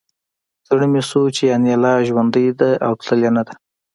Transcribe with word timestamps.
زړه 0.67 0.85
مې 0.91 1.01
ښه 1.03 1.07
شو 1.09 1.23
چې 1.35 1.51
انیلا 1.55 1.93
ژوندۍ 2.07 2.47
ده 2.59 2.69
او 2.85 2.91
تللې 3.05 3.29
نه 3.35 3.41
ده 3.47 3.53